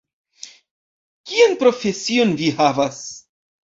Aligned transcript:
Kian 1.33 1.55
profesion 1.63 2.37
vi 2.43 2.53
havas? 2.61 3.09